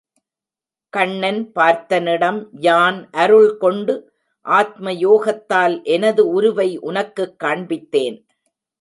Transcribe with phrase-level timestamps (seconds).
[0.89, 4.13] கண்ணன் பார்த்தனிடம் யான் அருள் கொண்டு
[4.45, 8.25] ஆத்மயோகத்தால் எனது உருவை உனக்குக் காண்பித்தேன்.